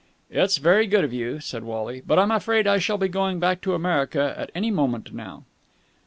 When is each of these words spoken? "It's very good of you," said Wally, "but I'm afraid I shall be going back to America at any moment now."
"It's 0.31 0.57
very 0.57 0.87
good 0.87 1.03
of 1.03 1.13
you," 1.13 1.39
said 1.39 1.63
Wally, 1.63 2.01
"but 2.03 2.17
I'm 2.17 2.31
afraid 2.31 2.65
I 2.65 2.79
shall 2.79 2.97
be 2.97 3.07
going 3.07 3.39
back 3.39 3.61
to 3.61 3.75
America 3.75 4.33
at 4.35 4.49
any 4.55 4.71
moment 4.71 5.13
now." 5.13 5.43